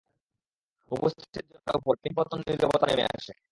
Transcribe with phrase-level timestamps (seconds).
[0.91, 3.33] উপস্থিত জনতার উপর পিন-পতন নীরবতা নেমে আসে।